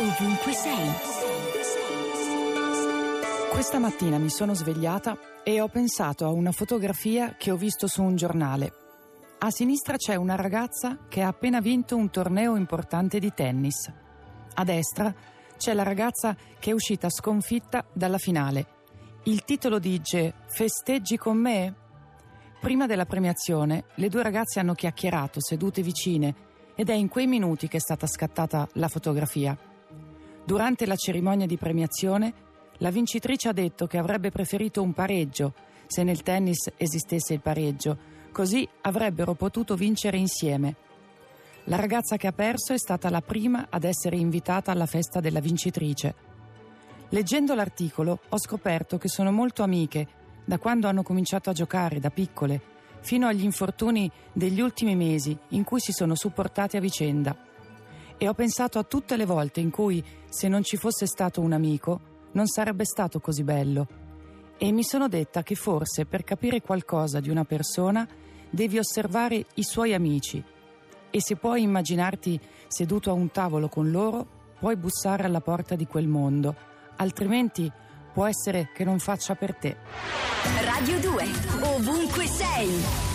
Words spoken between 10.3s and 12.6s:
ragazza che ha appena vinto un torneo